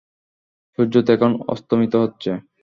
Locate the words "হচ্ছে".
2.03-2.31